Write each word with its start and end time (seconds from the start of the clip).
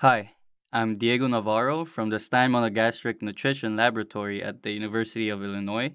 Hi, 0.00 0.32
I'm 0.74 0.98
Diego 0.98 1.26
Navarro 1.26 1.86
from 1.86 2.10
the 2.10 2.18
Stein 2.18 2.50
Monogastric 2.50 3.22
Nutrition 3.22 3.76
Laboratory 3.76 4.42
at 4.42 4.62
the 4.62 4.72
University 4.72 5.30
of 5.30 5.42
Illinois, 5.42 5.94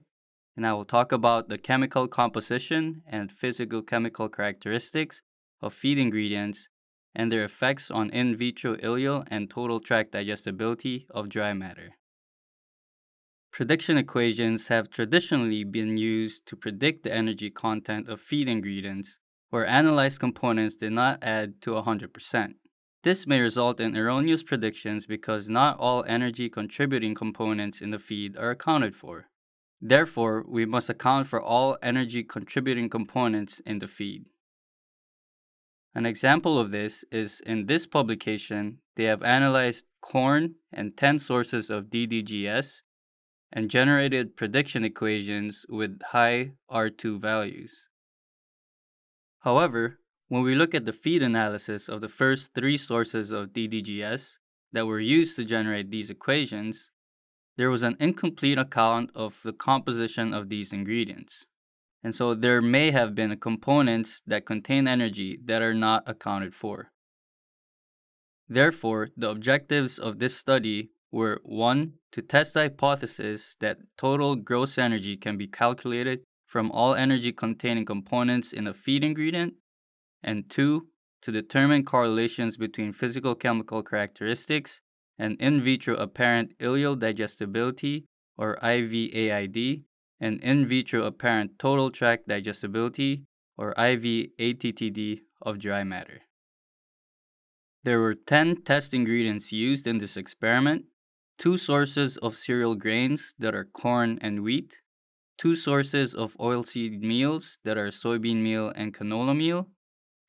and 0.58 0.66
I 0.66 0.74
will 0.74 0.86
talk 0.86 1.12
about 1.12 1.50
the 1.50 1.60
chemical 1.60 2.08
composition 2.08 3.04
and 3.06 3.32
physical 3.32 3.84
chemical 3.84 4.28
characteristics 4.28 5.22
of 5.62 5.76
feed 5.76 6.00
ingredients 6.00 6.68
and 7.14 7.32
their 7.32 7.44
effects 7.44 7.92
on 7.92 8.10
in 8.10 8.36
vitro 8.36 8.76
ileal 8.78 9.24
and 9.30 9.52
total 9.52 9.80
tract 9.80 10.14
digestibility 10.14 11.06
of 11.12 11.30
dry 11.30 11.54
matter. 11.54 11.92
Prediction 13.52 14.00
equations 14.00 14.70
have 14.70 14.90
traditionally 14.90 15.64
been 15.64 15.98
used 15.98 16.48
to 16.48 16.56
predict 16.56 17.04
the 17.04 17.14
energy 17.14 17.52
content 17.52 18.10
of 18.10 18.20
feed 18.20 18.48
ingredients 18.48 19.20
where 19.52 19.68
analyzed 19.68 20.20
components 20.20 20.76
did 20.76 20.92
not 20.92 21.20
add 21.22 21.62
to 21.62 21.74
100%. 21.74 22.56
This 23.04 23.26
may 23.26 23.42
result 23.42 23.80
in 23.80 23.98
erroneous 23.98 24.44
predictions 24.44 25.08
because 25.08 25.50
not 25.50 25.80
all 25.80 26.04
energy 26.08 26.50
contributing 26.50 27.16
components 27.16 27.82
in 27.82 27.90
the 27.90 27.98
feed 27.98 28.38
are 28.38 28.52
accounted 28.52 28.96
for. 28.96 29.28
Therefore, 29.82 30.46
we 30.48 30.66
must 30.66 30.90
account 30.90 31.26
for 31.26 31.42
all 31.42 31.78
energy 31.82 32.24
contributing 32.24 32.90
components 32.90 33.60
in 33.62 33.80
the 33.80 33.88
feed. 33.88 34.30
An 35.96 36.06
example 36.06 36.60
of 36.60 36.70
this 36.70 37.04
is 37.12 37.42
in 37.42 37.66
this 37.66 37.88
publication, 37.88 38.78
they 38.96 39.06
have 39.06 39.24
analyzed 39.24 39.86
corn 40.02 40.56
and 40.72 40.96
10 40.96 41.18
sources 41.18 41.72
of 41.72 41.86
DDGS 41.86 42.84
and 43.52 43.70
generated 43.70 44.38
prediction 44.38 44.86
equations 44.86 45.66
with 45.68 46.00
high 46.12 46.52
R2 46.70 47.20
values. 47.20 47.88
However, 49.40 50.01
when 50.32 50.44
we 50.44 50.56
look 50.56 50.74
at 50.74 50.86
the 50.86 50.94
feed 50.94 51.22
analysis 51.22 51.90
of 51.90 52.00
the 52.00 52.08
first 52.08 52.54
three 52.56 52.78
sources 52.78 53.32
of 53.32 53.50
DDGS 53.50 54.38
that 54.72 54.88
were 54.88 55.02
used 55.02 55.36
to 55.36 55.44
generate 55.44 55.92
these 55.92 56.10
equations, 56.10 56.90
there 57.58 57.70
was 57.70 57.84
an 57.84 57.98
incomplete 58.00 58.58
account 58.58 59.12
of 59.14 59.42
the 59.44 59.52
composition 59.52 60.34
of 60.34 60.48
these 60.48 60.72
ingredients. 60.72 61.48
And 62.02 62.16
so 62.16 62.34
there 62.34 62.62
may 62.62 62.92
have 62.92 63.14
been 63.14 63.36
components 63.36 64.24
that 64.26 64.46
contain 64.46 64.88
energy 64.88 65.38
that 65.44 65.62
are 65.62 65.74
not 65.74 66.04
accounted 66.08 66.56
for. 66.56 66.92
Therefore, 68.48 69.10
the 69.18 69.30
objectives 69.30 70.00
of 70.00 70.20
this 70.20 70.38
study 70.38 70.92
were 71.12 71.42
1. 71.44 71.92
To 72.14 72.22
test 72.22 72.54
the 72.54 72.62
hypothesis 72.62 73.58
that 73.60 73.80
total 73.98 74.38
gross 74.38 74.78
energy 74.78 75.18
can 75.18 75.38
be 75.38 75.48
calculated 75.48 76.22
from 76.46 76.72
all 76.72 76.96
energy 76.96 77.34
containing 77.34 77.84
components 77.84 78.54
in 78.54 78.66
a 78.66 78.74
feed 78.74 79.04
ingredient, 79.04 79.56
and 80.24 80.50
2. 80.50 80.88
To 81.24 81.32
determine 81.32 81.86
correlations 81.86 82.58
between 82.58 82.94
physical 82.94 83.36
chemical 83.36 83.84
characteristics 83.84 84.82
and 85.20 85.40
in 85.40 85.62
vitro 85.62 85.96
apparent 85.96 86.58
ileal 86.58 86.98
digestibility 86.98 88.06
or 88.38 88.58
IVAID 88.64 89.84
and 90.20 90.44
in 90.44 90.66
vitro 90.66 91.04
apparent 91.04 91.60
total 91.60 91.92
tract 91.92 92.28
digestibility 92.28 93.24
or 93.56 93.76
IVATTD 93.76 95.20
of 95.42 95.60
dry 95.60 95.84
matter. 95.84 96.22
There 97.84 98.00
were 98.00 98.16
10 98.16 98.64
test 98.64 98.94
ingredients 98.94 99.52
used 99.52 99.86
in 99.86 100.00
this 100.00 100.18
experiment, 100.18 100.86
two 101.38 101.58
sources 101.58 102.18
of 102.18 102.36
cereal 102.36 102.76
grains 102.76 103.34
that 103.40 103.56
are 103.56 103.66
corn 103.66 104.20
and 104.22 104.44
wheat, 104.44 104.82
two 105.38 105.56
sources 105.56 106.14
of 106.14 106.38
oilseed 106.38 107.02
meals 107.02 107.58
that 107.64 107.78
are 107.78 107.88
soybean 107.88 108.38
meal 108.38 108.72
and 108.76 108.94
canola 108.94 109.36
meal, 109.36 109.70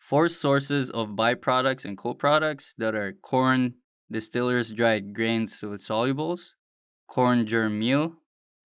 four 0.03 0.29
sources 0.29 0.91
of 0.91 1.11
byproducts 1.11 1.85
and 1.85 1.97
co-products 1.97 2.75
that 2.77 2.93
are 2.93 3.13
corn, 3.13 3.75
distillers 4.11 4.73
dried 4.73 5.15
grains 5.15 5.63
with 5.63 5.81
solubles, 5.81 6.57
corn 7.07 7.47
germ 7.47 7.79
meal, 7.79 8.15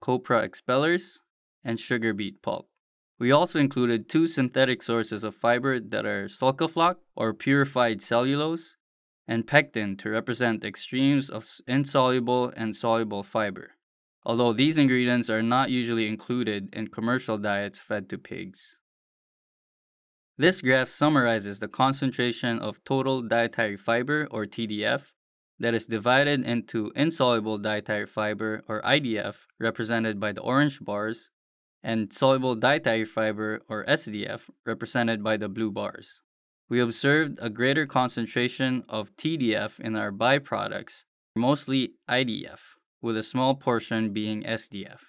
copra 0.00 0.48
expellers, 0.48 1.20
and 1.62 1.78
sugar 1.78 2.14
beet 2.14 2.40
pulp. 2.40 2.70
We 3.18 3.32
also 3.32 3.58
included 3.58 4.08
two 4.08 4.26
synthetic 4.26 4.82
sources 4.82 5.22
of 5.24 5.34
fiber 5.34 5.78
that 5.78 6.06
are 6.06 6.24
Solka-Floc 6.24 6.96
or 7.14 7.34
purified 7.34 8.00
cellulose 8.00 8.76
and 9.28 9.46
pectin 9.46 9.98
to 9.98 10.08
represent 10.08 10.64
extremes 10.64 11.28
of 11.28 11.46
insoluble 11.68 12.50
and 12.56 12.74
soluble 12.74 13.22
fiber, 13.22 13.72
although 14.24 14.54
these 14.54 14.78
ingredients 14.78 15.28
are 15.28 15.42
not 15.42 15.68
usually 15.68 16.08
included 16.08 16.74
in 16.74 16.88
commercial 16.88 17.36
diets 17.36 17.78
fed 17.78 18.08
to 18.08 18.16
pigs. 18.16 18.78
This 20.38 20.60
graph 20.60 20.88
summarizes 20.88 21.60
the 21.60 21.68
concentration 21.68 22.58
of 22.58 22.84
total 22.84 23.22
dietary 23.22 23.78
fiber 23.78 24.28
or 24.30 24.44
TDF 24.44 25.12
that 25.58 25.72
is 25.72 25.86
divided 25.86 26.44
into 26.44 26.92
insoluble 26.94 27.56
dietary 27.56 28.06
fiber, 28.06 28.62
or 28.68 28.82
IDF, 28.82 29.46
represented 29.58 30.20
by 30.20 30.32
the 30.32 30.42
orange 30.42 30.80
bars, 30.80 31.30
and 31.82 32.12
soluble 32.12 32.54
dietary 32.54 33.06
fiber, 33.06 33.62
or 33.66 33.84
SDF, 33.86 34.50
represented 34.66 35.24
by 35.24 35.38
the 35.38 35.48
blue 35.48 35.70
bars. 35.70 36.22
We 36.68 36.80
observed 36.80 37.38
a 37.40 37.48
greater 37.48 37.86
concentration 37.86 38.84
of 38.88 39.16
TDF 39.16 39.80
in 39.80 39.96
our 39.96 40.12
byproducts, 40.12 41.04
mostly 41.34 41.94
IDF, 42.10 42.76
with 43.00 43.16
a 43.16 43.22
small 43.22 43.54
portion 43.54 44.12
being 44.12 44.42
SDF. 44.42 45.00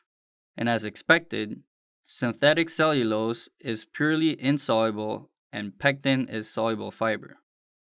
And 0.55 0.69
as 0.69 0.85
expected, 0.85 1.63
synthetic 2.09 2.69
cellulose 2.69 3.49
is 3.59 3.83
purely 3.83 4.41
insoluble 4.41 5.29
and 5.51 5.77
pectin 5.77 6.25
is 6.29 6.49
soluble 6.49 6.89
fiber. 6.89 7.35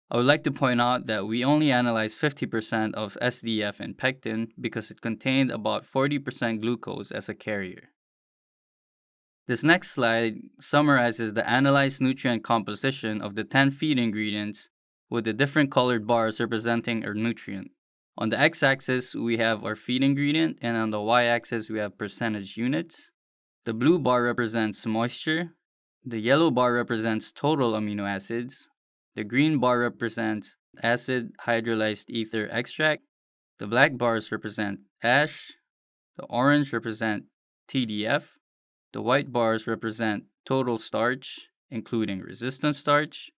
I 0.09 0.18
would 0.18 0.25
like 0.25 0.44
to 0.46 0.52
point 0.52 0.81
out 0.81 1.06
that 1.06 1.28
we 1.28 1.46
only 1.46 1.72
analyzed 1.72 2.19
50% 2.19 2.96
of 2.96 3.18
SDF 3.22 3.80
and 3.80 3.96
pectin 3.96 4.47
because 4.59 4.90
it 4.90 5.02
contained 5.02 5.52
about 5.52 5.85
40% 5.85 6.59
glucose 6.59 7.12
as 7.12 7.30
a 7.30 7.35
carrier. 7.35 7.90
This 9.47 9.64
next 9.64 9.91
slide 9.91 10.38
summarizes 10.59 11.34
the 11.34 11.47
analyzed 11.47 12.02
nutrient 12.02 12.44
composition 12.44 13.22
of 13.22 13.35
the 13.35 13.44
10 13.44 13.69
feed 13.69 14.00
ingredients 14.00 14.69
with 15.08 15.25
the 15.25 15.34
different 15.34 15.69
colored 15.69 16.08
bars 16.08 16.40
representing 16.40 17.06
our 17.06 17.14
nutrient. 17.14 17.69
On 18.18 18.30
the 18.30 18.40
x 18.40 18.64
axis, 18.64 19.14
we 19.14 19.38
have 19.38 19.64
our 19.64 19.75
feed 19.75 20.03
ingredient, 20.03 20.58
and 20.64 20.78
on 20.78 20.90
the 20.90 21.02
y 21.02 21.25
axis, 21.25 21.69
we 21.69 21.78
have 21.78 21.97
percentage 21.97 22.58
units. 22.58 23.12
The 23.66 23.74
blue 23.74 23.98
bar 23.98 24.24
represents 24.24 24.86
moisture, 24.86 25.56
the 26.03 26.20
yellow 26.20 26.52
bar 26.52 26.74
represents 26.74 27.31
total 27.31 27.74
amino 27.74 28.08
acids, 28.08 28.70
the 29.16 29.24
green 29.24 29.58
bar 29.58 29.80
represents 29.80 30.58
acid 30.84 31.31
hydrolyzed 31.48 32.09
ether 32.09 32.48
extract. 32.52 33.03
The 33.58 33.66
black 33.68 33.98
bars 33.98 34.31
represent 34.31 34.81
ash. 35.02 35.53
The 36.18 36.26
orange 36.26 36.74
represent 36.74 37.24
TDF. 37.70 38.34
The 38.94 39.02
white 39.02 39.31
bars 39.31 39.66
represent 39.66 40.26
total 40.46 40.78
starch, 40.78 41.50
including 41.72 42.20
resistant 42.20 42.76
starch. 42.76 43.32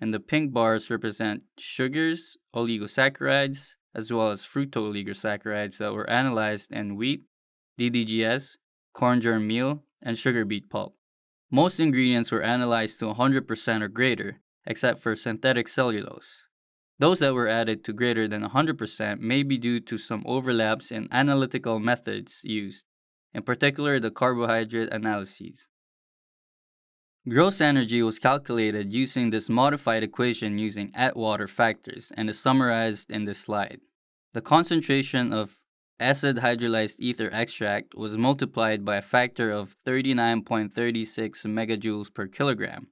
And 0.00 0.12
the 0.12 0.20
pink 0.20 0.52
bars 0.52 0.90
represent 0.90 1.42
sugars, 1.58 2.36
oligosaccharides, 2.54 3.76
as 3.94 4.12
well 4.12 4.30
as 4.30 4.44
fructooligosaccharides 4.44 5.78
that 5.78 5.94
were 5.94 6.08
analyzed 6.10 6.72
in 6.72 6.96
wheat, 6.96 7.22
DDGS, 7.78 8.56
corn 8.92 9.20
germ 9.20 9.46
meal, 9.46 9.82
and 10.02 10.18
sugar 10.18 10.44
beet 10.44 10.70
pulp. 10.70 10.96
Most 11.50 11.80
ingredients 11.80 12.30
were 12.30 12.42
analyzed 12.42 13.00
to 13.00 13.06
100% 13.06 13.82
or 13.82 13.88
greater, 13.88 14.40
except 14.66 15.02
for 15.02 15.16
synthetic 15.16 15.68
cellulose. 15.68 16.44
Those 16.98 17.20
that 17.20 17.34
were 17.34 17.48
added 17.48 17.82
to 17.84 17.92
greater 17.92 18.28
than 18.28 18.46
100% 18.46 19.20
may 19.20 19.42
be 19.42 19.56
due 19.56 19.80
to 19.80 19.96
some 19.96 20.22
overlaps 20.26 20.92
in 20.92 21.08
analytical 21.10 21.80
methods 21.80 22.42
used, 22.44 22.86
in 23.32 23.42
particular 23.42 23.98
the 23.98 24.10
carbohydrate 24.10 24.92
analyses. 24.92 25.68
Gross 27.28 27.60
energy 27.60 28.02
was 28.02 28.18
calculated 28.18 28.92
using 28.92 29.30
this 29.30 29.50
modified 29.50 30.02
equation 30.02 30.58
using 30.58 30.90
Atwater 30.94 31.46
factors 31.46 32.12
and 32.16 32.30
is 32.30 32.38
summarized 32.38 33.10
in 33.10 33.24
this 33.24 33.38
slide. 33.38 33.80
The 34.32 34.40
concentration 34.40 35.32
of 35.32 35.56
acid 36.00 36.38
hydrolyzed 36.38 36.98
ether 36.98 37.28
extract 37.32 37.94
was 37.94 38.16
multiplied 38.16 38.84
by 38.84 38.96
a 38.96 39.02
factor 39.02 39.50
of 39.50 39.76
39.36 39.86 41.46
megajoules 41.46 42.12
per 42.12 42.26
kilogram, 42.26 42.88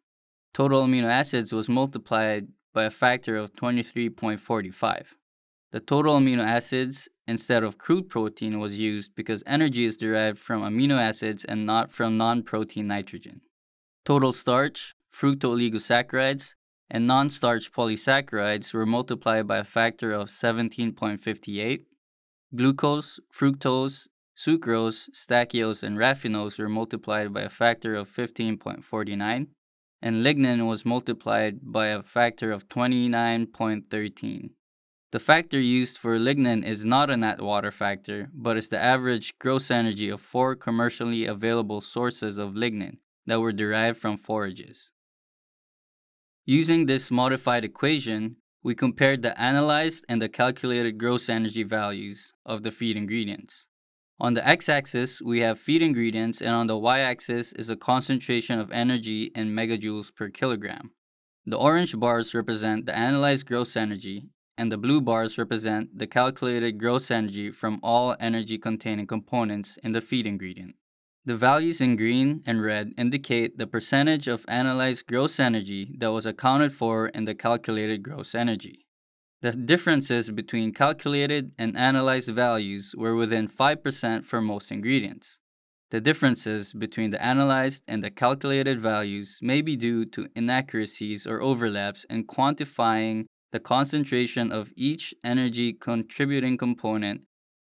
Total 0.58 0.82
amino 0.82 1.04
acids 1.04 1.52
was 1.52 1.68
multiplied 1.68 2.48
by 2.74 2.82
a 2.82 2.90
factor 2.90 3.36
of 3.36 3.52
23.45. 3.52 5.14
The 5.70 5.78
total 5.78 6.18
amino 6.18 6.44
acids 6.44 7.08
instead 7.28 7.62
of 7.62 7.78
crude 7.78 8.08
protein 8.08 8.58
was 8.58 8.80
used 8.80 9.14
because 9.14 9.44
energy 9.46 9.84
is 9.84 9.96
derived 9.96 10.38
from 10.38 10.62
amino 10.62 10.98
acids 10.98 11.44
and 11.44 11.64
not 11.64 11.92
from 11.92 12.16
non 12.16 12.42
protein 12.42 12.88
nitrogen. 12.88 13.42
Total 14.04 14.32
starch, 14.32 14.94
fructooligosaccharides, 15.14 16.54
and 16.90 17.06
non 17.06 17.30
starch 17.30 17.70
polysaccharides 17.70 18.74
were 18.74 18.86
multiplied 18.86 19.46
by 19.46 19.58
a 19.58 19.64
factor 19.64 20.10
of 20.10 20.26
17.58. 20.26 21.84
Glucose, 22.54 23.20
fructose, 23.32 24.08
sucrose, 24.36 25.10
stachyose, 25.10 25.82
and 25.82 25.98
raffinose 25.98 26.58
were 26.58 26.68
multiplied 26.68 27.32
by 27.32 27.42
a 27.42 27.48
factor 27.48 27.94
of 27.94 28.10
15.49 28.10 29.48
and 30.00 30.24
lignin 30.24 30.66
was 30.66 30.84
multiplied 30.84 31.58
by 31.62 31.88
a 31.88 32.02
factor 32.02 32.52
of 32.52 32.68
29.13. 32.68 34.50
The 35.10 35.18
factor 35.18 35.58
used 35.58 35.98
for 35.98 36.18
lignin 36.18 36.64
is 36.64 36.84
not 36.84 37.10
an 37.10 37.24
Atwater 37.24 37.70
factor, 37.70 38.28
but 38.34 38.56
is 38.56 38.68
the 38.68 38.80
average 38.80 39.38
gross 39.38 39.70
energy 39.70 40.08
of 40.08 40.20
four 40.20 40.54
commercially 40.54 41.24
available 41.24 41.80
sources 41.80 42.38
of 42.38 42.52
lignin 42.52 42.98
that 43.26 43.40
were 43.40 43.52
derived 43.52 43.98
from 43.98 44.18
forages. 44.18 44.92
Using 46.44 46.86
this 46.86 47.10
modified 47.10 47.64
equation, 47.64 48.36
we 48.68 48.74
compared 48.74 49.22
the 49.22 49.40
analyzed 49.40 50.04
and 50.10 50.20
the 50.20 50.28
calculated 50.28 50.98
gross 50.98 51.30
energy 51.30 51.62
values 51.62 52.34
of 52.44 52.64
the 52.64 52.70
feed 52.70 52.98
ingredients. 52.98 53.66
On 54.20 54.34
the 54.34 54.46
x 54.46 54.68
axis, 54.68 55.22
we 55.22 55.40
have 55.40 55.58
feed 55.58 55.80
ingredients, 55.80 56.42
and 56.42 56.50
on 56.50 56.66
the 56.66 56.76
y 56.76 56.98
axis 56.98 57.54
is 57.54 57.70
a 57.70 57.76
concentration 57.76 58.58
of 58.60 58.70
energy 58.70 59.32
in 59.34 59.54
megajoules 59.56 60.14
per 60.14 60.28
kilogram. 60.28 60.90
The 61.46 61.56
orange 61.56 61.98
bars 61.98 62.34
represent 62.34 62.84
the 62.84 62.94
analyzed 62.94 63.46
gross 63.46 63.74
energy, 63.74 64.28
and 64.58 64.70
the 64.70 64.76
blue 64.76 65.00
bars 65.00 65.38
represent 65.38 65.98
the 65.98 66.06
calculated 66.06 66.78
gross 66.78 67.10
energy 67.10 67.50
from 67.50 67.80
all 67.82 68.16
energy 68.20 68.58
containing 68.58 69.06
components 69.06 69.78
in 69.82 69.92
the 69.92 70.02
feed 70.02 70.26
ingredient. 70.26 70.74
The 71.28 71.36
values 71.36 71.82
in 71.82 71.96
green 71.96 72.42
and 72.46 72.62
red 72.62 72.94
indicate 72.96 73.58
the 73.58 73.66
percentage 73.66 74.28
of 74.28 74.46
analyzed 74.48 75.06
gross 75.06 75.38
energy 75.38 75.94
that 75.98 76.10
was 76.10 76.24
accounted 76.24 76.72
for 76.72 77.08
in 77.08 77.26
the 77.26 77.34
calculated 77.34 78.02
gross 78.02 78.34
energy. 78.34 78.86
The 79.42 79.52
differences 79.52 80.30
between 80.30 80.72
calculated 80.72 81.52
and 81.58 81.76
analyzed 81.76 82.30
values 82.30 82.94
were 82.96 83.14
within 83.14 83.46
5% 83.46 84.24
for 84.24 84.40
most 84.40 84.72
ingredients. 84.72 85.38
The 85.90 86.00
differences 86.00 86.72
between 86.72 87.10
the 87.10 87.22
analyzed 87.22 87.82
and 87.86 88.02
the 88.02 88.10
calculated 88.10 88.80
values 88.80 89.38
may 89.42 89.60
be 89.60 89.76
due 89.76 90.06
to 90.06 90.30
inaccuracies 90.34 91.26
or 91.26 91.42
overlaps 91.42 92.04
in 92.04 92.24
quantifying 92.24 93.26
the 93.52 93.60
concentration 93.60 94.50
of 94.50 94.72
each 94.76 95.12
energy 95.22 95.74
contributing 95.74 96.56
component 96.56 97.20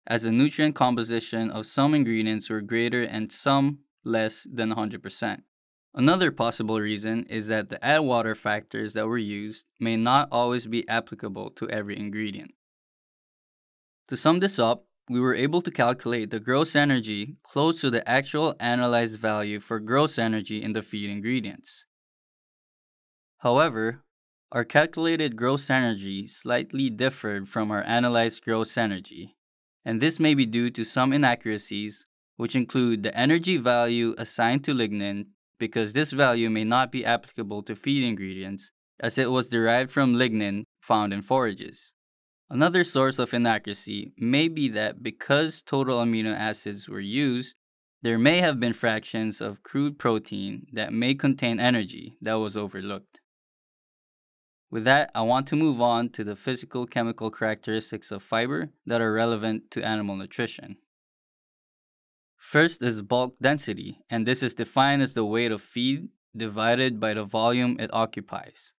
as 0.06 0.22
the 0.22 0.30
nutrient 0.30 0.74
composition 0.74 1.50
of 1.50 1.66
some 1.66 1.94
ingredients 1.94 2.50
were 2.50 2.60
greater 2.60 3.02
and 3.02 3.32
some 3.32 3.78
less 4.04 4.46
than 4.52 4.74
100%. 4.74 5.42
Another 5.94 6.30
possible 6.32 6.80
reason 6.80 7.24
is 7.30 7.46
that 7.46 7.68
the 7.68 7.84
Atwater 7.84 8.34
factors 8.34 8.94
that 8.94 9.06
were 9.06 9.18
used 9.18 9.66
may 9.78 9.96
not 9.96 10.28
always 10.32 10.66
be 10.66 10.88
applicable 10.88 11.50
to 11.50 11.70
every 11.70 11.96
ingredient. 11.96 12.52
To 14.08 14.16
sum 14.16 14.40
this 14.40 14.58
up, 14.58 14.84
we 15.08 15.20
were 15.20 15.34
able 15.34 15.62
to 15.62 15.70
calculate 15.70 16.30
the 16.30 16.40
gross 16.40 16.74
energy 16.74 17.36
close 17.42 17.80
to 17.80 17.90
the 17.90 18.06
actual 18.08 18.56
analyzed 18.58 19.20
value 19.20 19.60
for 19.60 19.78
gross 19.78 20.18
energy 20.18 20.62
in 20.62 20.72
the 20.72 20.82
feed 20.82 21.10
ingredients. 21.10 21.86
However, 23.38 24.02
our 24.50 24.64
calculated 24.64 25.36
gross 25.36 25.68
energy 25.68 26.26
slightly 26.26 26.90
differed 26.90 27.48
from 27.48 27.70
our 27.70 27.82
analyzed 27.82 28.42
gross 28.42 28.78
energy, 28.78 29.36
and 29.84 30.00
this 30.00 30.18
may 30.18 30.34
be 30.34 30.46
due 30.46 30.70
to 30.70 30.84
some 30.84 31.12
inaccuracies, 31.12 32.06
which 32.36 32.56
include 32.56 33.02
the 33.02 33.16
energy 33.16 33.56
value 33.56 34.14
assigned 34.18 34.64
to 34.64 34.72
lignin, 34.72 35.26
because 35.58 35.92
this 35.92 36.10
value 36.10 36.50
may 36.50 36.64
not 36.64 36.90
be 36.90 37.04
applicable 37.04 37.62
to 37.62 37.76
feed 37.76 38.02
ingredients, 38.02 38.70
as 39.00 39.18
it 39.18 39.30
was 39.30 39.48
derived 39.48 39.90
from 39.90 40.14
lignin 40.14 40.64
found 40.80 41.12
in 41.12 41.22
forages. 41.22 41.92
Another 42.50 42.84
source 42.84 43.18
of 43.18 43.32
inaccuracy 43.32 44.12
may 44.18 44.48
be 44.48 44.68
that 44.68 45.02
because 45.02 45.62
total 45.62 45.98
amino 45.98 46.34
acids 46.34 46.88
were 46.88 47.00
used, 47.00 47.56
there 48.02 48.18
may 48.18 48.40
have 48.40 48.60
been 48.60 48.74
fractions 48.74 49.40
of 49.40 49.62
crude 49.62 49.98
protein 49.98 50.66
that 50.72 50.92
may 50.92 51.14
contain 51.14 51.58
energy 51.58 52.16
that 52.20 52.34
was 52.34 52.56
overlooked. 52.56 53.20
With 54.74 54.82
that, 54.86 55.12
I 55.14 55.22
want 55.22 55.46
to 55.46 55.54
move 55.54 55.80
on 55.80 56.08
to 56.14 56.24
the 56.24 56.34
physical 56.34 56.84
chemical 56.84 57.30
characteristics 57.30 58.10
of 58.10 58.24
fiber 58.24 58.70
that 58.86 59.00
are 59.00 59.12
relevant 59.12 59.70
to 59.70 59.86
animal 59.86 60.16
nutrition. 60.16 60.78
First 62.36 62.82
is 62.82 63.00
bulk 63.00 63.36
density, 63.40 64.00
and 64.10 64.26
this 64.26 64.42
is 64.42 64.52
defined 64.52 65.00
as 65.00 65.14
the 65.14 65.24
weight 65.24 65.52
of 65.52 65.62
feed 65.62 66.08
divided 66.36 66.98
by 66.98 67.14
the 67.14 67.22
volume 67.22 67.76
it 67.78 67.90
occupies. 67.92 68.72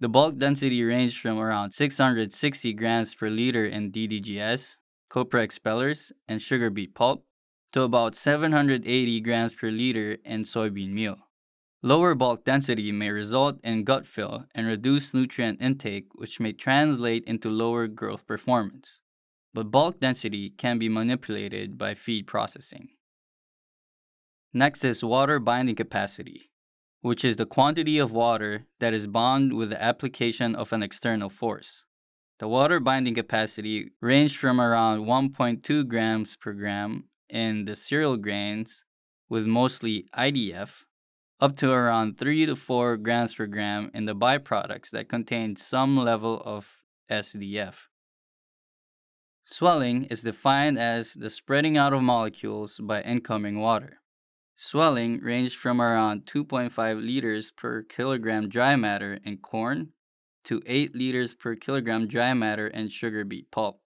The 0.00 0.08
bulk 0.08 0.38
density 0.38 0.82
ranged 0.82 1.20
from 1.20 1.38
around 1.38 1.72
660 1.72 2.72
grams 2.72 3.14
per 3.14 3.28
liter 3.28 3.66
in 3.66 3.92
DDGS, 3.92 4.78
copra 5.10 5.46
expellers, 5.46 6.12
and 6.26 6.40
sugar 6.40 6.70
beet 6.70 6.94
pulp, 6.94 7.26
to 7.72 7.82
about 7.82 8.14
780 8.14 9.20
grams 9.20 9.52
per 9.52 9.68
liter 9.68 10.16
in 10.24 10.44
soybean 10.44 10.94
meal. 10.94 11.18
Lower 11.84 12.14
bulk 12.14 12.44
density 12.44 12.92
may 12.92 13.10
result 13.10 13.58
in 13.64 13.82
gut 13.82 14.06
fill 14.06 14.46
and 14.54 14.68
reduced 14.68 15.14
nutrient 15.14 15.60
intake, 15.60 16.14
which 16.14 16.38
may 16.38 16.52
translate 16.52 17.24
into 17.24 17.50
lower 17.50 17.88
growth 17.88 18.24
performance. 18.24 19.00
But 19.52 19.72
bulk 19.72 19.98
density 19.98 20.50
can 20.50 20.78
be 20.78 20.88
manipulated 20.88 21.76
by 21.76 21.94
feed 21.94 22.28
processing. 22.28 22.90
Next 24.54 24.84
is 24.84 25.02
water 25.02 25.40
binding 25.40 25.74
capacity, 25.74 26.52
which 27.00 27.24
is 27.24 27.36
the 27.36 27.46
quantity 27.46 27.98
of 27.98 28.12
water 28.12 28.66
that 28.78 28.94
is 28.94 29.08
bound 29.08 29.54
with 29.54 29.70
the 29.70 29.82
application 29.82 30.54
of 30.54 30.72
an 30.72 30.84
external 30.84 31.30
force. 31.30 31.84
The 32.38 32.46
water 32.46 32.78
binding 32.78 33.14
capacity 33.14 33.90
ranged 34.00 34.36
from 34.36 34.60
around 34.60 35.00
1.2 35.00 35.88
grams 35.88 36.36
per 36.36 36.52
gram 36.52 37.08
in 37.28 37.64
the 37.64 37.74
cereal 37.74 38.16
grains, 38.16 38.84
with 39.28 39.46
mostly 39.46 40.06
IDF, 40.16 40.84
up 41.42 41.56
to 41.56 41.72
around 41.72 42.16
3 42.16 42.46
to 42.46 42.54
4 42.54 42.96
grams 42.98 43.34
per 43.34 43.46
gram 43.46 43.90
in 43.92 44.04
the 44.04 44.14
byproducts 44.14 44.90
that 44.90 45.08
contain 45.08 45.56
some 45.56 45.96
level 45.96 46.40
of 46.44 46.84
SDF. 47.10 47.88
Swelling 49.44 50.04
is 50.04 50.22
defined 50.22 50.78
as 50.78 51.14
the 51.14 51.28
spreading 51.28 51.76
out 51.76 51.92
of 51.92 52.00
molecules 52.00 52.78
by 52.78 53.02
incoming 53.02 53.58
water. 53.58 53.98
Swelling 54.54 55.18
ranged 55.18 55.56
from 55.56 55.82
around 55.82 56.26
2.5 56.26 57.04
liters 57.04 57.50
per 57.50 57.82
kilogram 57.82 58.48
dry 58.48 58.76
matter 58.76 59.18
in 59.24 59.36
corn 59.38 59.88
to 60.44 60.62
8 60.64 60.94
liters 60.94 61.34
per 61.34 61.56
kilogram 61.56 62.06
dry 62.06 62.32
matter 62.34 62.68
in 62.68 62.88
sugar 62.88 63.24
beet 63.24 63.50
pulp. 63.50 63.80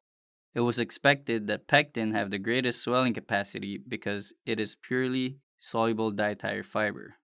It 0.55 0.61
was 0.61 0.79
expected 0.79 1.47
that 1.47 1.69
pectin 1.69 2.13
have 2.13 2.31
the 2.31 2.39
greatest 2.39 2.83
swelling 2.83 3.15
capacity 3.15 3.79
because 3.79 4.35
it 4.45 4.61
is 4.61 4.77
purely 4.77 5.39
soluble 5.59 6.11
dietary 6.11 6.63
fiber. 6.63 7.15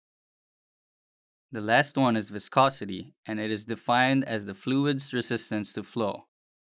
The 1.52 1.60
last 1.60 1.98
one 1.98 2.16
is 2.16 2.30
viscosity, 2.30 3.12
and 3.26 3.38
it 3.38 3.50
is 3.50 3.66
defined 3.66 4.24
as 4.24 4.46
the 4.46 4.54
fluid's 4.54 5.12
resistance 5.12 5.74
to 5.74 5.82
flow. 5.82 6.24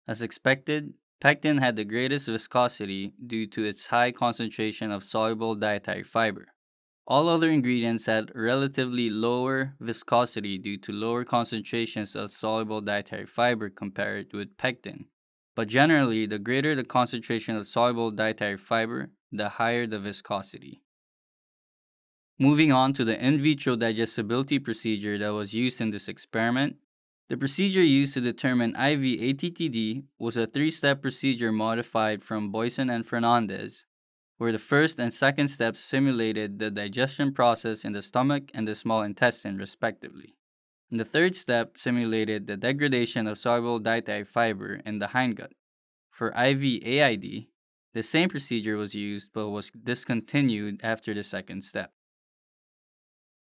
As 0.10 0.22
expected, 0.22 0.94
pectin 1.22 1.60
had 1.60 1.78
the 1.78 1.86
greatest 1.86 2.28
viscosity 2.28 3.14
due 3.26 3.48
to 3.48 3.64
its 3.64 3.86
high 3.86 4.12
concentration 4.12 4.92
of 4.92 5.06
soluble 5.06 5.56
dietary 5.56 6.04
fiber. 6.04 6.48
All 7.08 7.30
other 7.30 7.50
ingredients 7.50 8.08
had 8.08 8.36
relatively 8.36 9.10
lower 9.10 9.76
viscosity 9.80 10.58
due 10.58 10.78
to 10.80 10.92
lower 10.92 11.24
concentrations 11.24 12.14
of 12.14 12.32
soluble 12.32 12.82
dietary 12.82 13.26
fiber 13.26 13.70
compared 13.70 14.34
with 14.34 14.58
pectin. 14.58 15.06
But 15.56 15.70
generally, 15.70 16.26
the 16.26 16.40
greater 16.40 16.76
the 16.76 16.84
concentration 16.84 17.56
of 17.56 17.68
soluble 17.68 18.12
dietary 18.12 18.58
fiber, 18.58 19.12
the 19.32 19.48
higher 19.48 19.88
the 19.88 20.00
viscosity. 20.00 20.83
Moving 22.44 22.74
on 22.74 22.92
to 22.96 23.06
the 23.06 23.18
in 23.26 23.40
vitro 23.40 23.78
digestibility 23.78 24.60
procedure 24.60 25.18
that 25.18 25.30
was 25.30 25.54
used 25.54 25.80
in 25.80 25.92
this 25.92 26.10
experiment, 26.10 26.76
the 27.30 27.38
procedure 27.38 27.82
used 27.82 28.14
to 28.16 28.20
determine 28.20 28.72
IV 28.72 29.00
ATTD 29.28 30.04
was 30.20 30.36
a 30.36 30.46
three 30.46 30.70
step 30.70 31.02
procedure 31.02 31.54
modified 31.54 32.22
from 32.22 32.52
Boisen 32.52 32.94
and 32.94 33.08
Fernandez, 33.08 33.86
where 34.40 34.52
the 34.52 34.60
first 34.60 35.00
and 35.00 35.14
second 35.14 35.48
steps 35.48 35.80
simulated 35.80 36.60
the 36.60 36.70
digestion 36.70 37.32
process 37.32 37.86
in 37.86 37.94
the 37.94 38.02
stomach 38.02 38.52
and 38.54 38.68
the 38.68 38.76
small 38.76 39.04
intestine, 39.04 39.58
respectively. 39.58 40.36
And 40.92 41.00
the 41.00 41.06
third 41.06 41.38
step 41.38 41.78
simulated 41.78 42.46
the 42.46 42.58
degradation 42.58 43.26
of 43.26 43.38
soluble 43.38 43.80
dietary 43.80 44.26
fiber 44.26 44.82
in 44.86 45.00
the 45.00 45.08
hindgut. 45.16 45.54
For 46.10 46.28
IV 46.36 46.62
AID, 46.84 47.46
the 47.94 48.04
same 48.04 48.28
procedure 48.28 48.76
was 48.76 48.96
used 48.96 49.30
but 49.32 49.48
was 49.48 49.72
discontinued 49.72 50.82
after 50.84 51.14
the 51.14 51.24
second 51.24 51.64
step. 51.64 51.94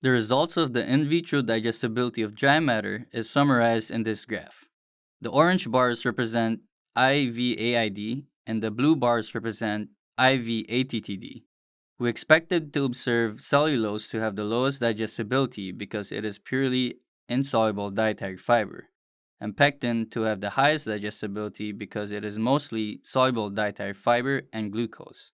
The 0.01 0.11
results 0.11 0.57
of 0.57 0.73
the 0.73 0.85
in 0.87 1.09
vitro 1.09 1.41
digestibility 1.41 2.21
of 2.21 2.35
dry 2.35 2.59
matter 2.59 3.07
is 3.11 3.29
summarized 3.29 3.89
in 3.89 4.03
this 4.03 4.25
graph. 4.25 4.65
The 5.21 5.31
orange 5.31 5.69
bars 5.71 6.05
represent 6.05 6.61
IVAID 6.95 8.25
and 8.45 8.61
the 8.61 8.69
blue 8.69 8.95
bars 8.95 9.33
represent 9.33 9.89
IVATTD. 10.19 11.43
We 11.99 12.09
expected 12.09 12.73
to 12.73 12.83
observe 12.83 13.41
cellulose 13.41 14.07
to 14.09 14.19
have 14.19 14.35
the 14.35 14.43
lowest 14.43 14.81
digestibility 14.81 15.71
because 15.71 16.11
it 16.11 16.23
is 16.23 16.37
purely 16.37 16.99
insoluble 17.27 17.89
dietary 17.89 18.37
fiber, 18.37 18.89
and 19.41 19.57
pectin 19.57 20.09
to 20.11 20.21
have 20.21 20.41
the 20.41 20.51
highest 20.51 20.85
digestibility 20.85 21.71
because 21.71 22.11
it 22.11 22.23
is 22.23 22.37
mostly 22.37 23.01
soluble 23.03 23.49
dietary 23.49 23.93
fiber 23.93 24.43
and 24.53 24.71
glucose. 24.71 25.31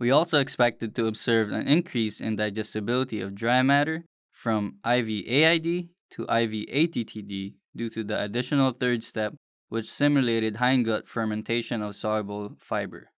We 0.00 0.10
also 0.10 0.38
expected 0.38 0.94
to 0.94 1.06
observe 1.06 1.52
an 1.52 1.68
increase 1.68 2.22
in 2.22 2.36
digestibility 2.36 3.20
of 3.20 3.34
dry 3.34 3.62
matter 3.62 4.06
from 4.32 4.78
IVAID 4.82 5.90
to 6.12 6.26
IVATTD 6.26 7.52
due 7.76 7.90
to 7.90 8.02
the 8.02 8.22
additional 8.22 8.72
third 8.72 9.04
step 9.04 9.34
which 9.68 9.90
simulated 9.90 10.54
hindgut 10.54 11.06
fermentation 11.06 11.82
of 11.82 11.94
soluble 11.94 12.56
fiber. 12.58 13.10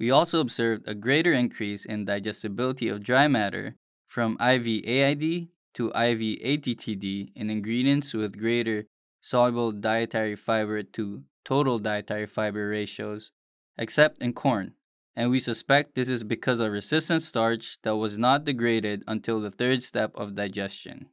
We 0.00 0.10
also 0.10 0.40
observed 0.40 0.88
a 0.88 0.96
greater 0.96 1.32
increase 1.32 1.86
in 1.86 2.04
digestibility 2.04 2.88
of 2.88 3.04
dry 3.04 3.28
matter 3.28 3.76
from 4.08 4.36
IVAID 4.38 5.48
to 5.74 5.90
IVATTD 5.90 7.30
in 7.36 7.50
ingredients 7.50 8.12
with 8.12 8.38
greater 8.38 8.86
soluble 9.20 9.70
dietary 9.70 10.34
fiber 10.34 10.82
to 10.82 11.22
total 11.44 11.78
dietary 11.78 12.26
fiber 12.26 12.68
ratios, 12.68 13.30
except 13.78 14.20
in 14.20 14.32
corn, 14.32 14.74
and 15.16 15.30
we 15.30 15.38
suspect 15.38 15.94
this 15.94 16.10
is 16.10 16.22
because 16.22 16.60
of 16.60 16.70
resistant 16.70 17.22
starch 17.22 17.78
that 17.82 17.96
was 17.96 18.18
not 18.18 18.44
degraded 18.44 19.02
until 19.08 19.40
the 19.40 19.50
third 19.50 19.82
step 19.82 20.12
of 20.14 20.34
digestion. 20.34 21.06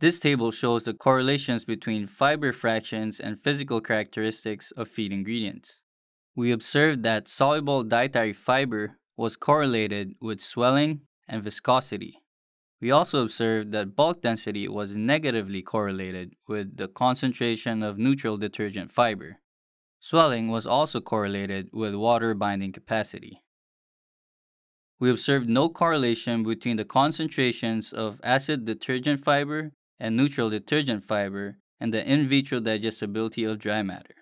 This 0.00 0.18
table 0.18 0.50
shows 0.50 0.84
the 0.84 0.94
correlations 0.94 1.64
between 1.64 2.06
fiber 2.06 2.52
fractions 2.52 3.20
and 3.20 3.42
physical 3.42 3.80
characteristics 3.80 4.70
of 4.72 4.88
feed 4.88 5.12
ingredients. 5.12 5.82
We 6.34 6.52
observed 6.52 7.02
that 7.02 7.28
soluble 7.28 7.82
dietary 7.82 8.32
fiber 8.32 8.96
was 9.16 9.36
correlated 9.36 10.14
with 10.20 10.40
swelling 10.40 11.00
and 11.26 11.42
viscosity. 11.42 12.22
We 12.80 12.92
also 12.92 13.24
observed 13.24 13.72
that 13.72 13.96
bulk 13.96 14.22
density 14.22 14.68
was 14.68 14.96
negatively 14.96 15.62
correlated 15.62 16.36
with 16.46 16.76
the 16.76 16.86
concentration 16.86 17.82
of 17.82 17.98
neutral 17.98 18.36
detergent 18.36 18.92
fiber. 18.92 19.40
Swelling 20.00 20.48
was 20.48 20.66
also 20.66 21.00
correlated 21.00 21.70
with 21.72 21.94
water 21.94 22.34
binding 22.34 22.72
capacity. 22.72 23.42
We 25.00 25.10
observed 25.10 25.48
no 25.48 25.68
correlation 25.68 26.42
between 26.42 26.76
the 26.76 26.84
concentrations 26.84 27.92
of 27.92 28.20
acid 28.22 28.64
detergent 28.64 29.24
fiber 29.24 29.72
and 30.00 30.16
neutral 30.16 30.50
detergent 30.50 31.04
fiber 31.04 31.58
and 31.80 31.94
the 31.94 32.04
in 32.04 32.26
vitro 32.26 32.60
digestibility 32.60 33.44
of 33.44 33.58
dry 33.58 33.82
matter. 33.82 34.14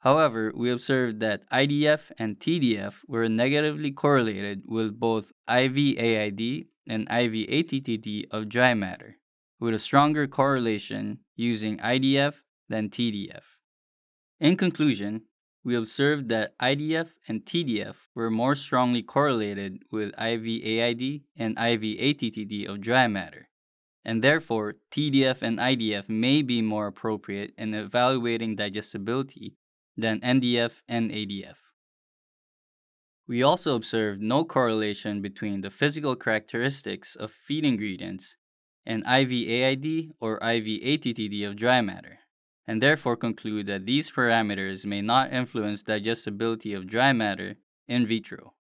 However, 0.00 0.52
we 0.54 0.70
observed 0.70 1.20
that 1.20 1.48
IDF 1.50 2.12
and 2.18 2.38
TDF 2.38 3.00
were 3.08 3.28
negatively 3.28 3.90
correlated 3.90 4.62
with 4.66 5.00
both 5.00 5.32
IVAID 5.48 6.68
and 6.86 7.08
IVATTD 7.08 8.26
of 8.30 8.48
dry 8.48 8.74
matter, 8.74 9.16
with 9.58 9.74
a 9.74 9.78
stronger 9.78 10.26
correlation 10.26 11.18
using 11.34 11.78
IDF 11.78 12.42
than 12.68 12.88
TDF. 12.88 13.55
In 14.38 14.56
conclusion, 14.56 15.22
we 15.64 15.74
observed 15.74 16.28
that 16.28 16.56
IDF 16.58 17.08
and 17.26 17.44
TDF 17.44 17.96
were 18.14 18.30
more 18.30 18.54
strongly 18.54 19.02
correlated 19.02 19.82
with 19.90 20.14
IVAID 20.16 21.22
and 21.36 21.56
IVATTD 21.56 22.68
of 22.68 22.80
dry 22.80 23.08
matter, 23.08 23.48
and 24.04 24.22
therefore 24.22 24.74
TDF 24.92 25.42
and 25.42 25.58
IDF 25.58 26.08
may 26.08 26.42
be 26.42 26.60
more 26.60 26.86
appropriate 26.86 27.54
in 27.56 27.74
evaluating 27.74 28.56
digestibility 28.56 29.56
than 29.96 30.20
NDF 30.20 30.82
and 30.86 31.10
ADF. 31.10 31.56
We 33.26 33.42
also 33.42 33.74
observed 33.74 34.22
no 34.22 34.44
correlation 34.44 35.20
between 35.20 35.62
the 35.62 35.70
physical 35.70 36.14
characteristics 36.14 37.16
of 37.16 37.32
feed 37.32 37.64
ingredients 37.64 38.36
and 38.84 39.02
IVAID 39.04 40.10
or 40.20 40.38
IVATTD 40.38 41.48
of 41.48 41.56
dry 41.56 41.80
matter, 41.80 42.20
and 42.66 42.82
therefore 42.82 43.16
conclude 43.16 43.66
that 43.66 43.86
these 43.86 44.10
parameters 44.10 44.84
may 44.84 45.00
not 45.00 45.32
influence 45.32 45.82
digestibility 45.82 46.74
of 46.74 46.86
dry 46.86 47.12
matter 47.12 47.56
in 47.86 48.06
vitro. 48.06 48.54